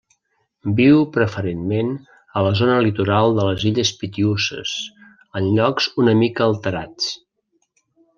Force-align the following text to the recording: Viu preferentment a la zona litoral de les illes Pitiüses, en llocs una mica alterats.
Viu 0.77 1.01
preferentment 1.17 1.91
a 2.39 2.43
la 2.47 2.53
zona 2.61 2.77
litoral 2.87 3.37
de 3.39 3.45
les 3.49 3.65
illes 3.71 3.91
Pitiüses, 3.99 4.73
en 5.41 5.51
llocs 5.59 5.91
una 6.05 6.17
mica 6.23 6.49
alterats. 6.51 7.11